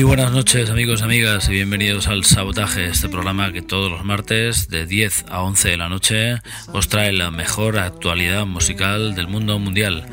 [0.00, 4.86] Buenas noches amigos amigas y bienvenidos al Sabotaje, este programa que todos los martes de
[4.86, 6.36] 10 a 11 de la noche
[6.72, 10.06] os trae la mejor actualidad musical del mundo mundial.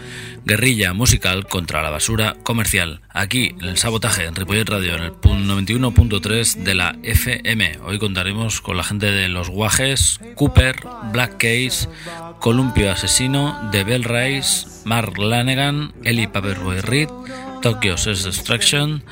[0.46, 3.02] Guerrilla musical contra la basura comercial.
[3.10, 7.80] Aquí en el Sabotaje, en Ripollet Radio, en el 91.3 de la FM.
[7.84, 10.78] Hoy contaremos con la gente de Los Guajes, Cooper,
[11.12, 11.88] Black Case,
[12.40, 17.10] Columpio Asesino, The Bell Rise, Mark Lanegan, Eli Paperboy Reed,
[17.62, 19.04] Tokyo Sex Destruction,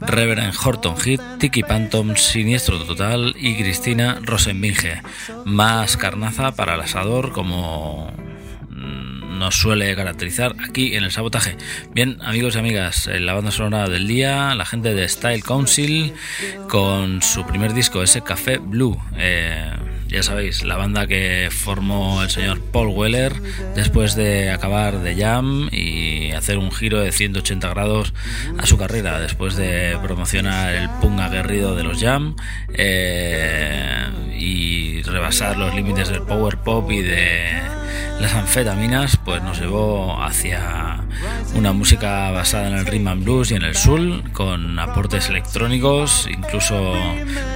[0.00, 5.02] Reverend Horton Heat, Tiki Phantom, Siniestro Total y Cristina Rosenbinge.
[5.44, 8.12] Más carnaza para el asador como
[8.68, 11.56] mm, nos suele caracterizar aquí en el sabotaje.
[11.92, 16.12] Bien, amigos y amigas, la banda sonora del día, la gente de Style Council
[16.68, 18.96] con su primer disco, ese Café Blue.
[19.16, 19.72] Eh,
[20.10, 23.32] ya sabéis, la banda que formó el señor Paul Weller
[23.76, 28.12] después de acabar de Jam y hacer un giro de 180 grados
[28.58, 32.34] a su carrera, después de promocionar el punk aguerrido de los Jam
[32.74, 37.62] eh, y rebasar los límites del power pop y de
[38.20, 41.04] las anfetaminas, pues nos llevó hacia
[41.54, 46.28] una música basada en el rhythm and blues y en el soul, con aportes electrónicos,
[46.30, 46.94] incluso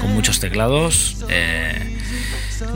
[0.00, 1.24] con muchos teclados.
[1.28, 1.90] Eh,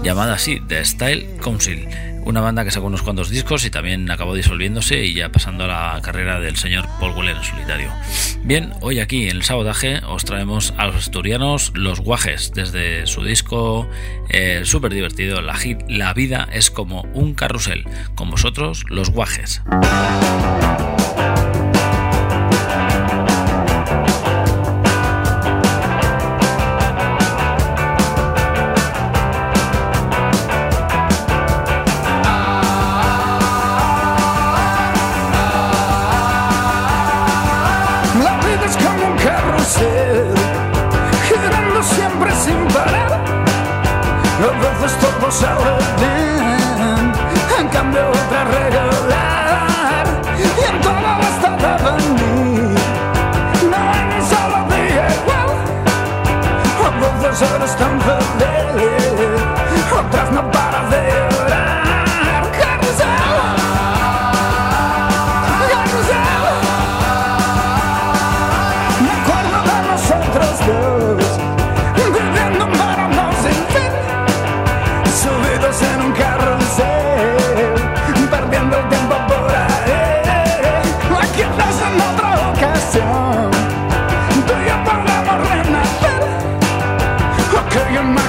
[0.03, 1.89] llamada así, The Style Council,
[2.25, 5.67] una banda que sacó unos cuantos discos y también acabó disolviéndose y ya pasando a
[5.95, 7.93] la carrera del señor Paul Weller en solitario.
[8.43, 13.25] Bien, hoy aquí en el sabotaje os traemos a los asturianos Los Guajes, desde su
[13.25, 13.89] disco
[14.29, 15.59] eh, súper divertido, la,
[15.89, 17.85] la vida es como un carrusel,
[18.15, 19.63] con vosotros Los Guajes.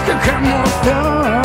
[0.05, 1.38] que get more fun.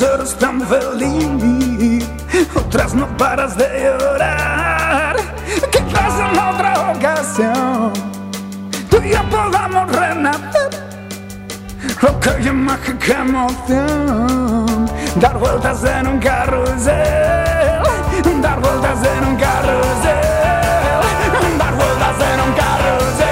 [0.00, 2.08] Eres tan feliz,
[2.54, 5.16] otras no paras de llorar.
[5.70, 7.92] Quizás en otra ocasión,
[8.88, 10.70] tú y yo podamos renacer.
[12.00, 17.82] Aquella mágica emoción, dar vueltas en un carrusel,
[18.40, 20.20] dar vueltas en un carrusel,
[21.58, 23.31] dar vueltas en un carrusel,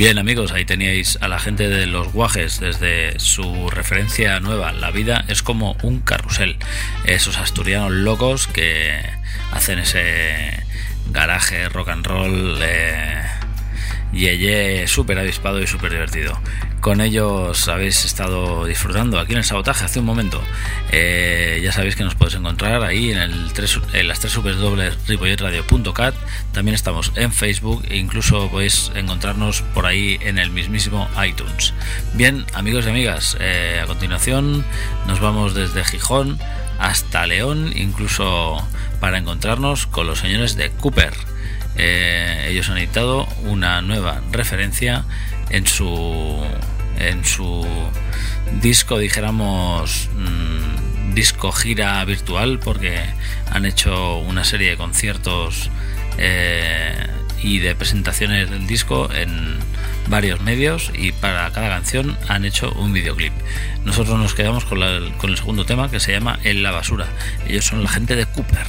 [0.00, 4.90] Bien amigos, ahí teníais a la gente de los guajes desde su referencia nueva, La
[4.90, 6.56] vida es como un carrusel.
[7.04, 8.98] Esos asturianos locos que
[9.52, 10.64] hacen ese
[11.10, 12.58] garaje rock and roll.
[12.62, 13.22] Eh,
[14.14, 16.40] Yeye súper avispado y súper divertido.
[16.80, 20.40] Con ellos habéis estado disfrutando aquí en el sabotaje hace un momento.
[20.90, 23.52] Eh, ya sabéis que nos podéis encontrar ahí en, el
[23.92, 24.40] en las tres.
[26.52, 31.74] También estamos en Facebook e incluso podéis encontrarnos por ahí en el mismísimo iTunes.
[32.14, 34.64] Bien, amigos y amigas, eh, a continuación
[35.06, 36.38] nos vamos desde Gijón
[36.78, 38.56] hasta León, incluso
[39.00, 41.12] para encontrarnos con los señores de Cooper.
[41.76, 45.04] Eh, ellos han editado una nueva referencia
[45.50, 46.42] en su
[47.00, 47.66] en su
[48.60, 53.00] disco dijéramos mm, disco gira virtual porque
[53.50, 55.70] han hecho una serie de conciertos
[56.18, 57.06] eh,
[57.42, 59.58] y de presentaciones del disco en
[60.08, 63.32] varios medios y para cada canción han hecho un videoclip.
[63.84, 64.80] Nosotros nos quedamos con,
[65.18, 67.06] con el segundo tema que se llama En la basura.
[67.48, 68.66] Ellos son la gente de Cooper.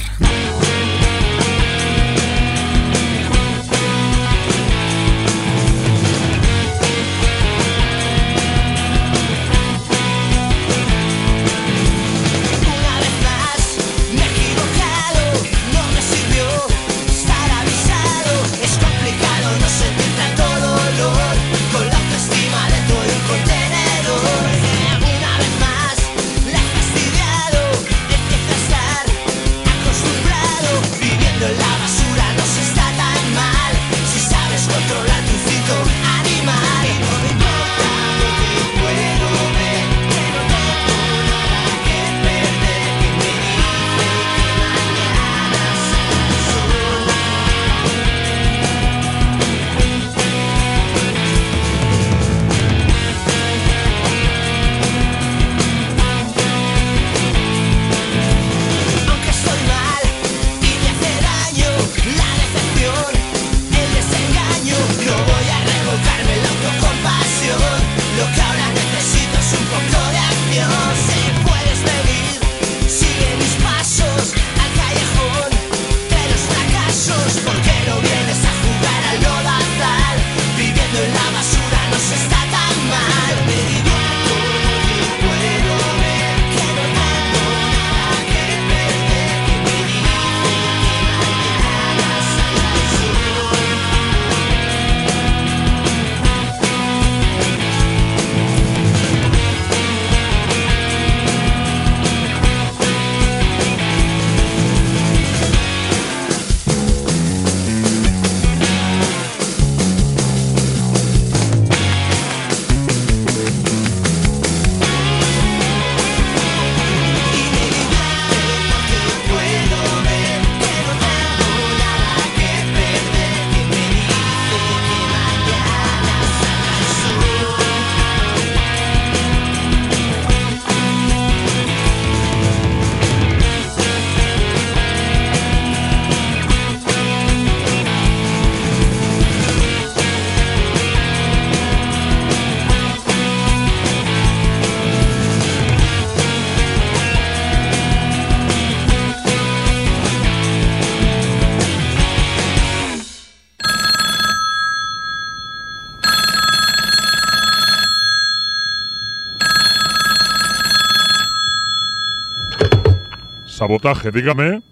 [164.12, 164.62] Dígame.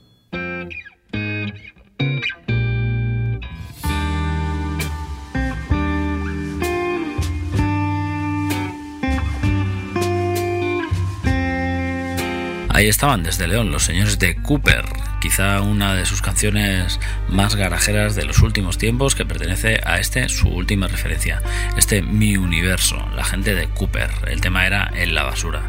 [12.69, 14.85] Ahí estaban desde León los señores de Cooper,
[15.21, 16.99] quizá una de sus canciones
[17.29, 21.43] más garajeras de los últimos tiempos que pertenece a este su última referencia,
[21.77, 24.11] este Mi Universo, la gente de Cooper.
[24.27, 25.63] El tema era En la basura.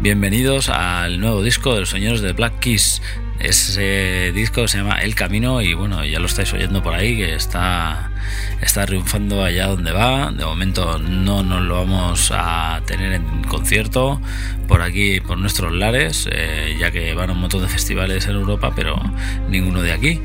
[0.00, 3.02] Bienvenidos al nuevo disco de los señores de Black Keys.
[3.38, 7.34] Ese disco se llama El Camino y bueno, ya lo estáis oyendo por ahí que
[7.34, 8.10] está
[8.60, 10.30] está triunfando allá donde va.
[10.30, 14.20] De momento no nos lo vamos a tener en concierto
[14.66, 18.32] por aquí, por nuestros lares, eh, ya que van a un montón de festivales en
[18.32, 19.00] Europa, pero
[19.48, 20.20] ninguno de aquí.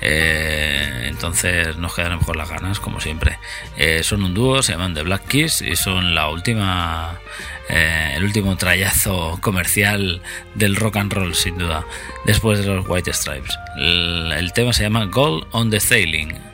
[0.00, 3.38] Eh, entonces nos quedaremos con las ganas, como siempre.
[3.76, 7.20] Eh, son un dúo, se llaman The Black Keys y son la última,
[7.68, 10.22] el último trayazo comercial
[10.54, 11.86] del rock and roll, sin duda,
[12.24, 13.56] después de los White Stripes.
[13.76, 16.53] El, el tema se llama Gold on the Sailing.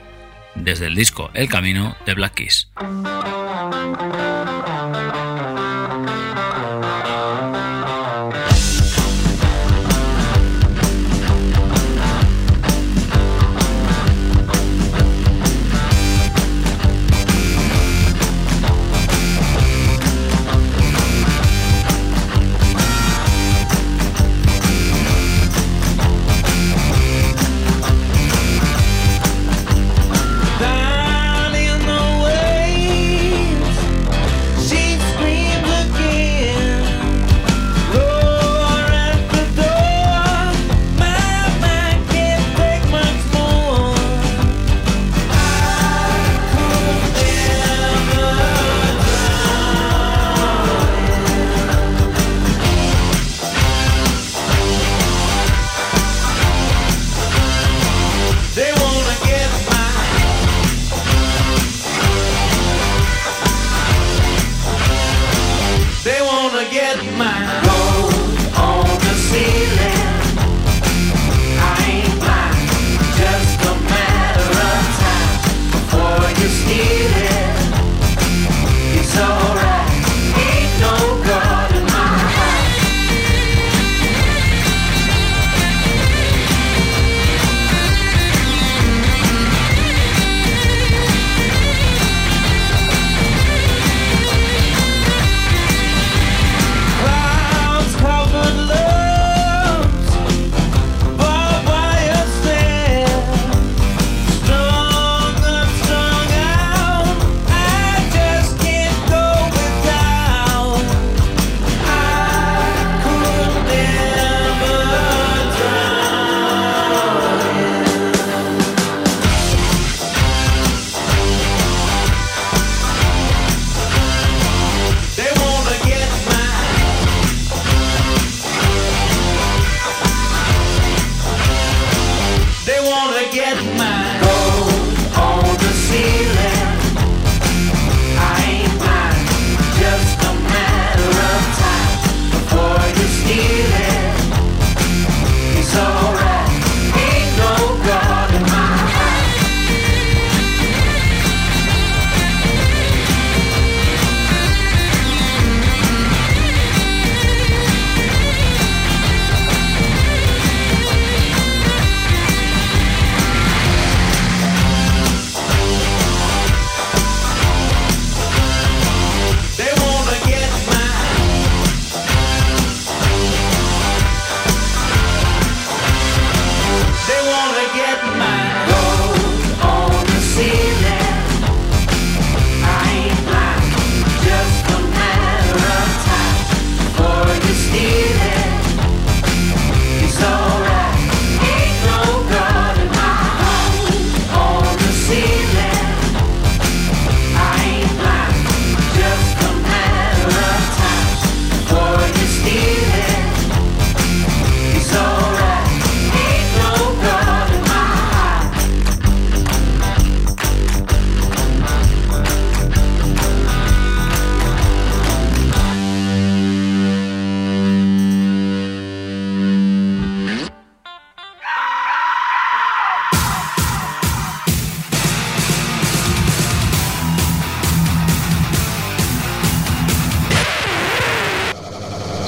[0.55, 2.71] Desde el disco El Camino de Black Keys.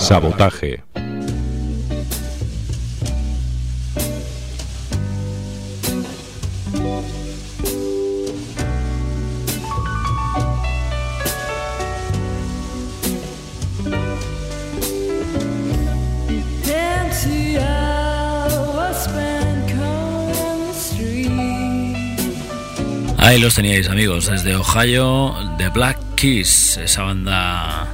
[0.03, 0.83] Sabotaje.
[23.19, 27.92] Ahí los teníais amigos, desde Ohio, The Black Keys, esa banda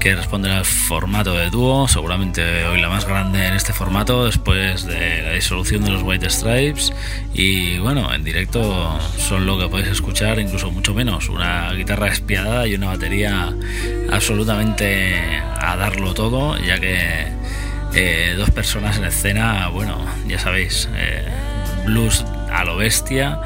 [0.00, 4.86] que responde al formato de dúo, seguramente hoy la más grande en este formato después
[4.86, 6.90] de la disolución de los White Stripes.
[7.34, 12.66] Y bueno, en directo son lo que podéis escuchar, incluso mucho menos, una guitarra espiada
[12.66, 13.54] y una batería
[14.10, 15.20] absolutamente
[15.58, 17.26] a darlo todo, ya que
[17.92, 21.28] eh, dos personas en escena, bueno, ya sabéis, eh,
[21.84, 23.38] blues a lo bestia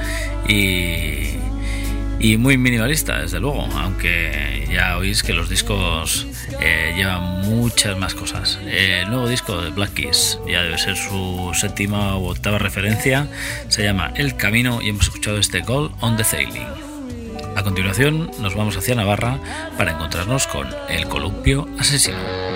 [0.49, 1.37] y,
[2.20, 6.28] y muy minimalista, desde luego, aunque ya oís que los discos
[6.66, 8.59] eh, lleva muchas más cosas.
[8.66, 13.28] el nuevo disco de Black Keys ya debe ser su séptima o octava referencia.
[13.68, 16.66] Se llama El Camino y hemos escuchado este Gold on the Sailing.
[17.54, 19.38] A continuación nos vamos hacia Navarra
[19.76, 22.53] para encontrarnos con El Columpio Asesino.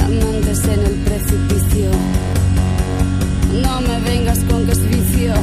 [0.00, 1.90] amantes en el precipicio.
[3.62, 5.34] No me vengas con que es vicio,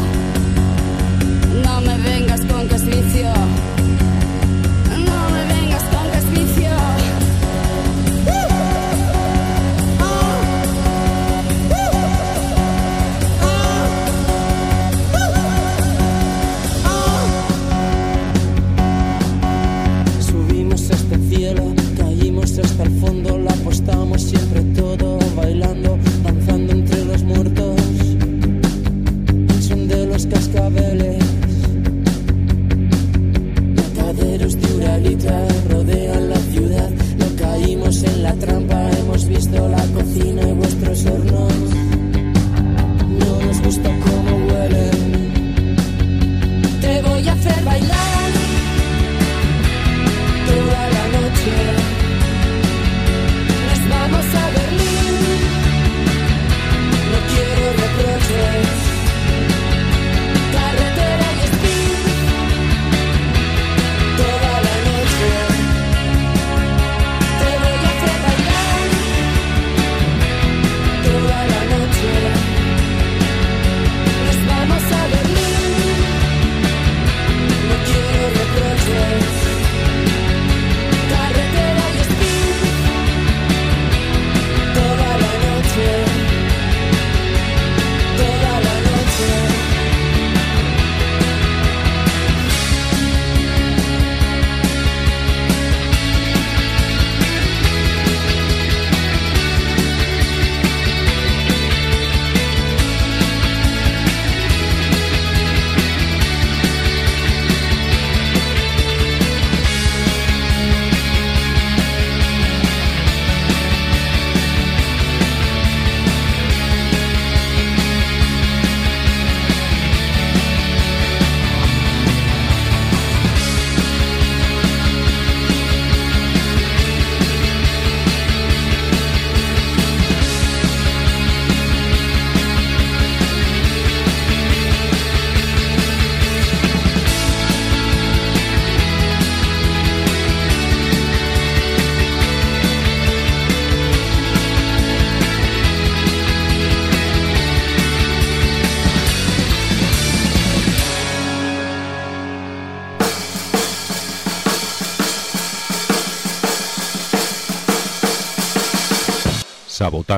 [1.64, 3.34] no me vengas con que es vicio.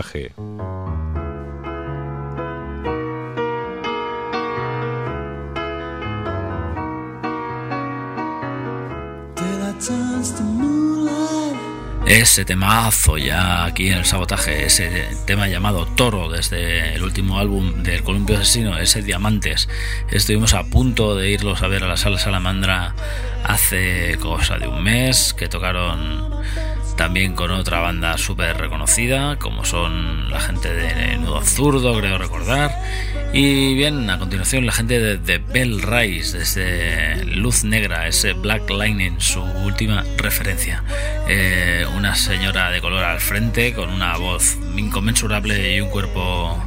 [0.01, 0.31] reportaje.
[12.07, 17.83] Ese temazo ya aquí en el sabotaje, ese tema llamado Toro desde el último álbum
[17.83, 19.67] del Columpio Asesino, ese Diamantes.
[20.11, 22.95] Estuvimos a punto de irlos a ver a la sala Salamandra
[23.43, 26.24] hace cosa de un mes, que tocaron
[26.97, 32.71] también con otra banda súper reconocida, como son la gente de Nudo Zurdo, creo recordar.
[33.33, 38.69] Y bien, a continuación la gente de, The Bell Rise, desde Luz Negra, ese Black
[38.69, 40.83] Lightning, su última referencia.
[41.27, 46.63] Eh, una señora de color al frente, con una voz inconmensurable y un cuerpo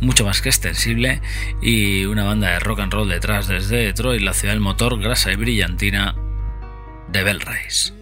[0.00, 1.20] mucho más que extensible,
[1.60, 5.32] y una banda de rock and roll detrás desde Detroit, la ciudad del motor, grasa
[5.32, 6.14] y brillantina,
[7.08, 8.01] de Bell Rise.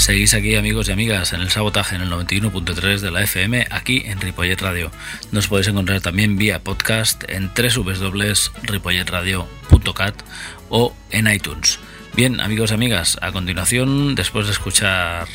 [0.00, 4.04] Seguís aquí amigos y amigas en el sabotaje en el 91.3 de la FM aquí
[4.06, 4.90] en Ripollet Radio.
[5.30, 10.14] Nos podéis encontrar también vía podcast en www.ripolletradio.cat
[10.70, 11.80] o en iTunes.
[12.14, 15.28] Bien amigos y amigas, a continuación después de escuchar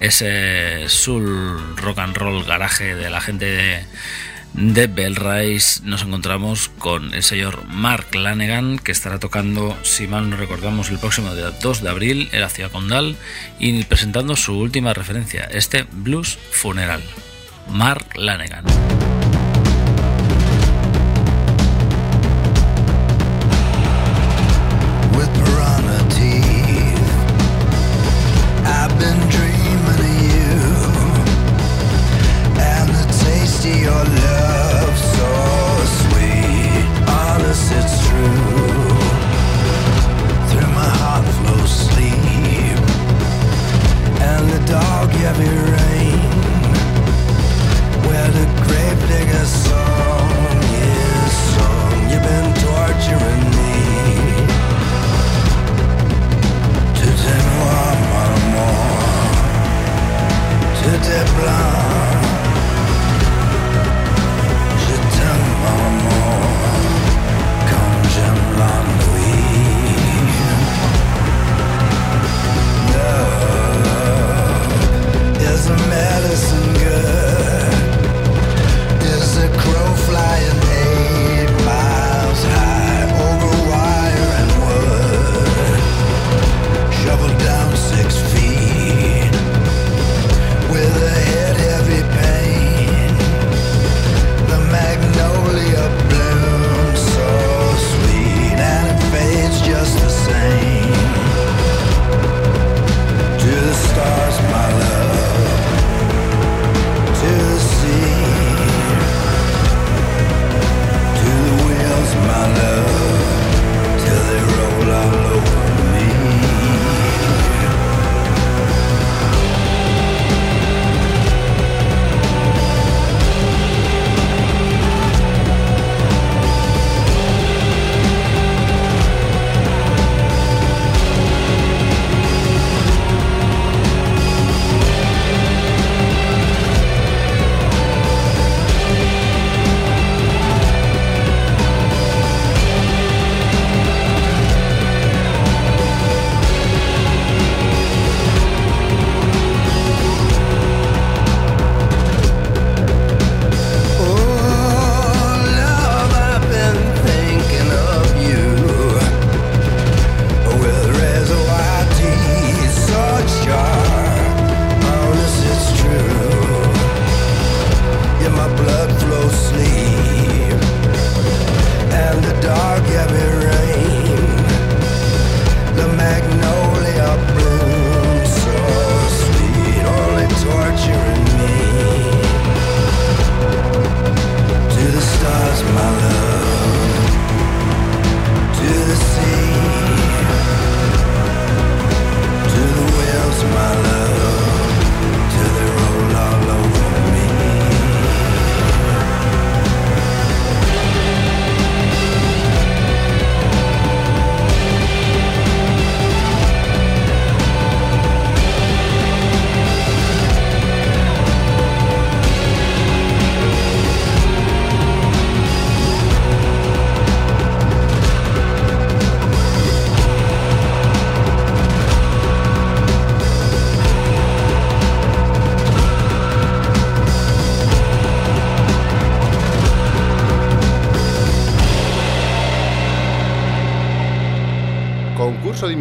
[0.00, 3.86] ese soul rock and roll garaje de la gente de
[4.54, 10.36] de Bellrise nos encontramos con el señor Mark Lanegan que estará tocando, si mal no
[10.36, 13.16] recordamos, el próximo día 2 de abril en la ciudad condal
[13.58, 17.02] y presentando su última referencia, este Blues Funeral.
[17.68, 18.64] Mark Lanegan.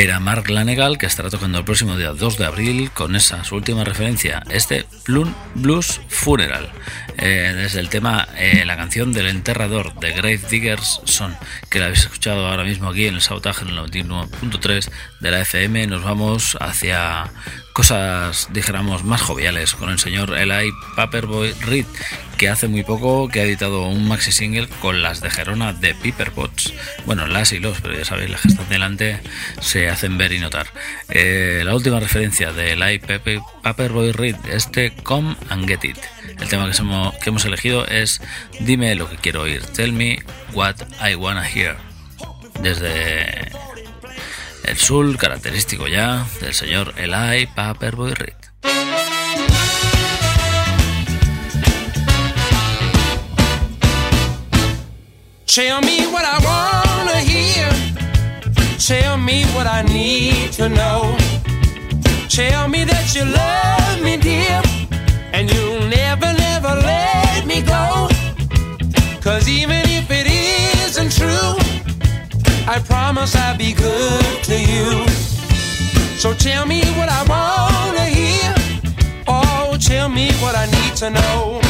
[0.00, 3.54] Era Mark Lanegal que estará tocando el próximo día 2 de abril con esa su
[3.56, 4.86] última referencia, este
[5.54, 6.70] Blues Funeral.
[7.18, 11.36] Eh, desde el tema eh, la canción del enterrador de Grave Diggers Son,
[11.68, 15.42] que la habéis escuchado ahora mismo aquí en el sabotaje en el 91.3 de la
[15.42, 17.30] FM, nos vamos hacia
[17.72, 21.86] cosas, dijéramos, más joviales con el señor Eli Paperboy Reed,
[22.36, 25.94] que hace muy poco que ha editado un maxi single con las de Gerona de
[25.94, 26.72] Piperpots.
[27.06, 29.20] Bueno, las y los, pero ya sabéis, las que están delante
[29.60, 30.66] se hacen ver y notar.
[31.08, 35.98] Eh, la última referencia de Eli Paperboy Reed, este Come and Get It.
[36.40, 36.76] El tema que
[37.22, 38.20] que hemos elegido es
[38.60, 41.76] Dime lo que quiero oír, Tell me what I wanna hear.
[42.62, 43.52] Desde
[44.64, 48.34] el sul característico ya del señor Eli Paperboy Reed.
[55.46, 57.68] Tell me what I wanna hear.
[58.78, 61.16] Tell me what I need to know.
[62.28, 64.62] Tell me that you love me, dear.
[65.32, 68.08] And you'll never, never let me go.
[69.20, 69.89] Cause even
[72.72, 75.04] I promise I'll be good to you.
[76.18, 78.54] So tell me what I wanna hear.
[79.26, 81.69] Oh, tell me what I need to know.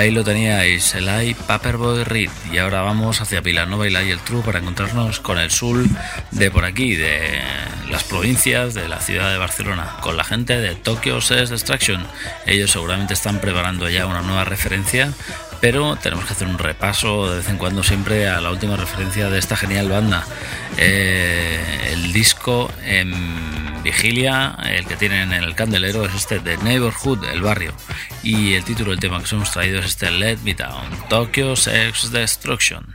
[0.00, 2.30] Ahí lo teníais, el I Paperboy Reed.
[2.50, 5.84] Y ahora vamos hacia Pilanova y la y el True para encontrarnos con el sur
[6.30, 7.38] de por aquí, de
[7.90, 12.02] las provincias de la ciudad de Barcelona, con la gente de Tokyo Sex Destruction.
[12.46, 15.12] Ellos seguramente están preparando ya una nueva referencia,
[15.60, 19.28] pero tenemos que hacer un repaso de vez en cuando siempre a la última referencia
[19.28, 20.24] de esta genial banda.
[20.78, 27.24] Eh, el disco en Vigilia, el que tienen en el candelero es este de Neighborhood,
[27.32, 27.72] el barrio.
[28.22, 31.56] Y el título del tema que os hemos traído es este Let Me Down, Tokyo
[31.56, 32.94] Sex Destruction.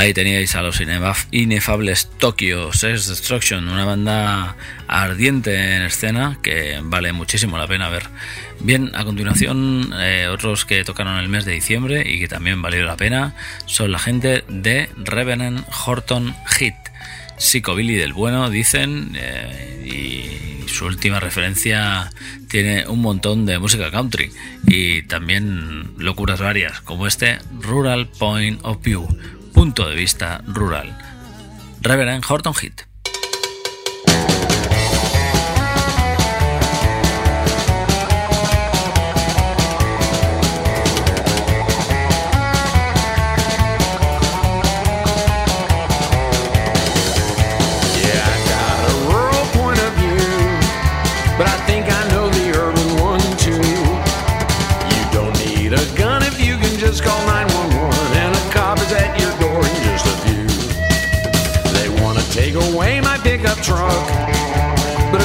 [0.00, 0.80] Ahí teníais a los
[1.30, 4.56] inefables Tokyo Sex Destruction, una banda
[4.88, 8.04] ardiente en escena que vale muchísimo la pena ver.
[8.60, 12.82] Bien, a continuación, eh, otros que tocaron el mes de diciembre y que también valió
[12.86, 13.34] la pena
[13.66, 16.76] son la gente de Revenant Horton Heat.
[17.36, 22.10] Psicobilly del bueno, dicen, eh, y su última referencia
[22.48, 24.32] tiene un montón de música country
[24.66, 29.06] y también locuras varias, como este Rural Point of View
[29.52, 30.96] Punto de vista rural.
[31.80, 32.89] Reverend Horton Heat.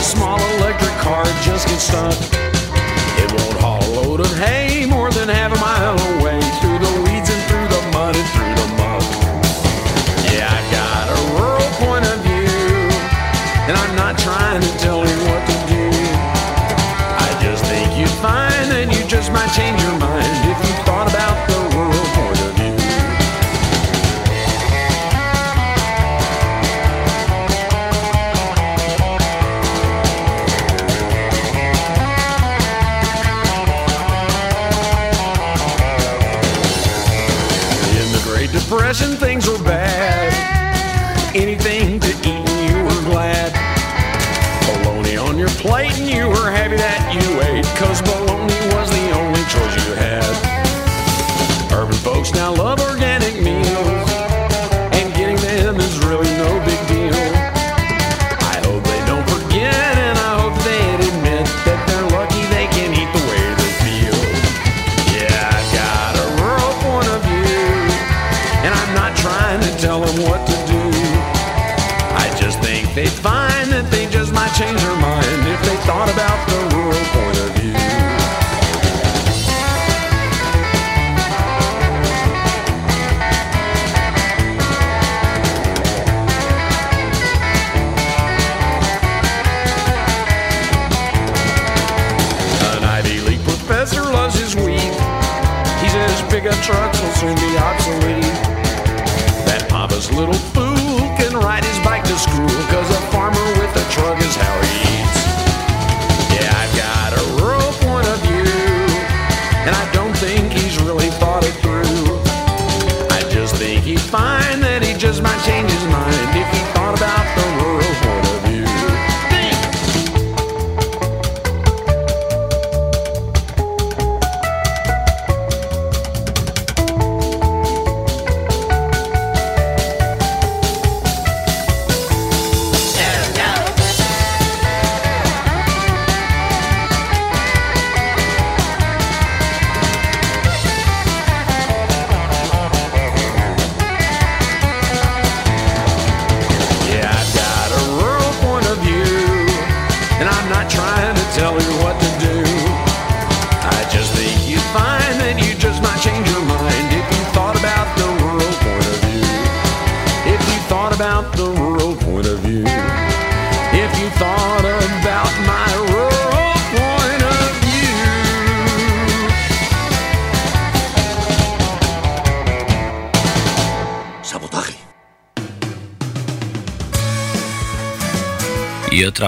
[0.05, 2.13] small electric car just gets stuck.
[3.17, 6.14] It won't haul a load of hay more than half a mile away.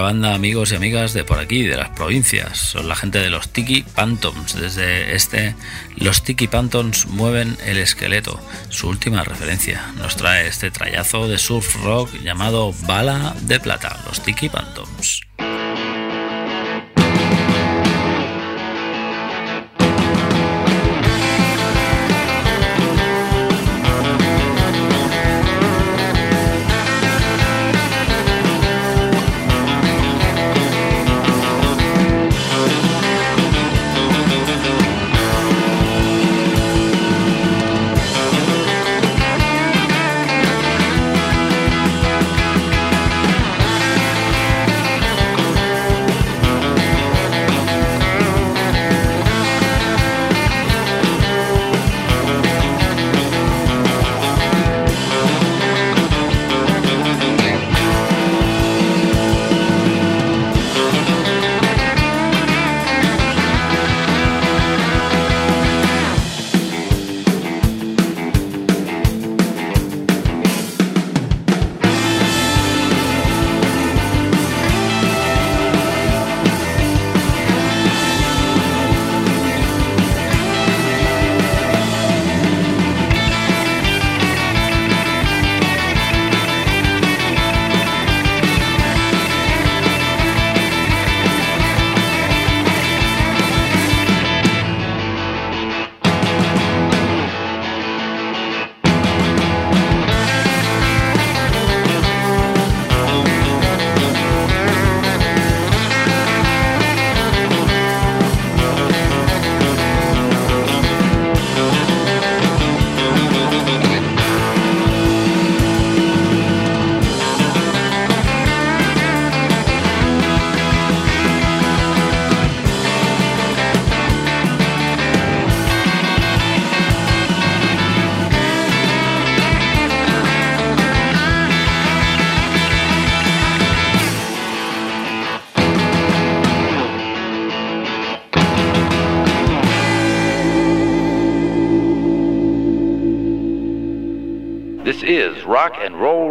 [0.01, 2.57] banda, amigos y amigas de por aquí, de las provincias.
[2.57, 4.55] Son la gente de los Tiki Phantoms.
[4.55, 5.55] Desde este,
[5.95, 8.39] los Tiki Phantoms mueven el esqueleto.
[8.69, 14.21] Su última referencia nos trae este trayazo de surf rock llamado Bala de Plata, los
[14.21, 15.26] Tiki Phantoms.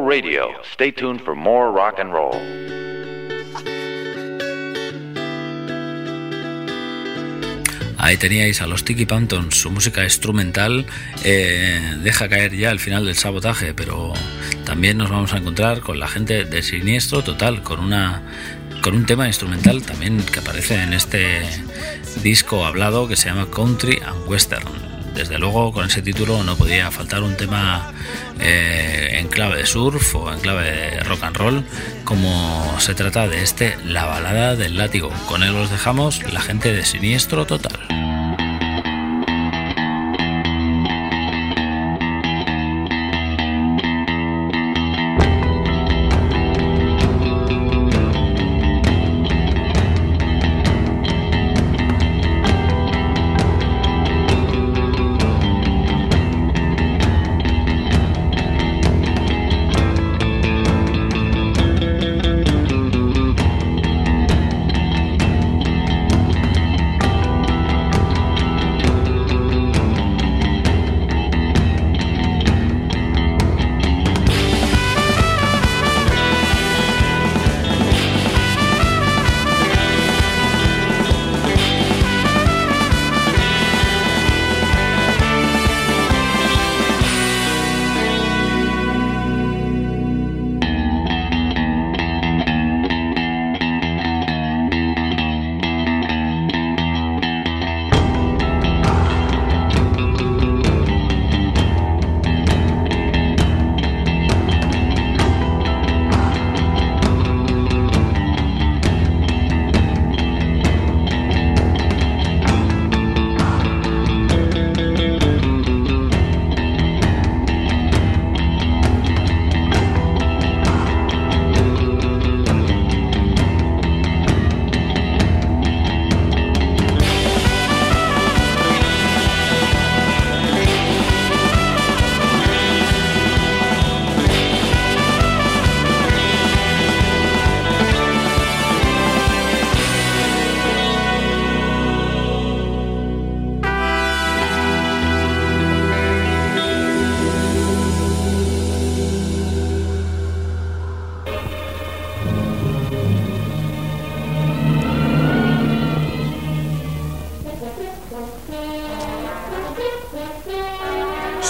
[0.09, 0.50] Radio.
[0.72, 2.36] Stay tuned for more rock and roll.
[7.98, 10.86] Ahí teníais a los Tiki Pantons, su música instrumental
[11.24, 14.12] eh, deja caer ya el final del sabotaje, pero
[14.64, 18.22] también nos vamos a encontrar con la gente de Siniestro Total, con una
[18.82, 21.40] con un tema instrumental también que aparece en este
[22.22, 24.95] disco hablado que se llama Country and Western.
[25.16, 27.90] Desde luego con ese título no podía faltar un tema
[28.38, 31.64] eh, en clave de surf o en clave de rock and roll
[32.04, 35.10] como se trata de este La balada del látigo.
[35.26, 38.05] Con él os dejamos la gente de Siniestro Total.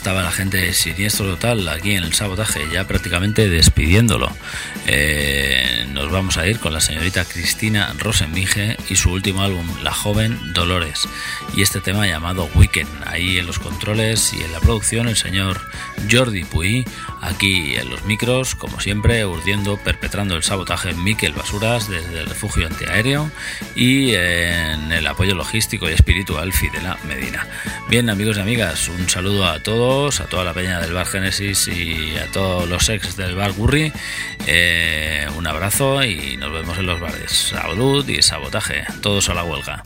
[0.00, 4.34] Estaba la gente de Siniestro Total aquí en el sabotaje, ya prácticamente despidiéndolo.
[4.86, 9.92] Eh, nos vamos a ir con la señorita Cristina Rosenvinge y su último álbum, La
[9.92, 11.06] Joven Dolores,
[11.54, 12.88] y este tema llamado Weekend.
[13.04, 15.60] Ahí en los controles y en la producción, el señor
[16.10, 16.86] Jordi Puy,
[17.20, 22.66] aquí en los micros, como siempre, urdiendo, perpetrando el sabotaje Miquel Basuras desde el refugio
[22.66, 23.30] antiaéreo
[23.76, 27.46] y en el apoyo logístico y espiritual Fidela Medina.
[27.90, 31.66] Bien, amigos y amigas, un saludo a todos, a toda la peña del Bar Génesis
[31.66, 33.92] y a todos los ex del Bar Gurri.
[34.46, 37.32] Eh, un abrazo y nos vemos en los bares.
[37.32, 39.82] Salud y sabotaje, todos a la huelga.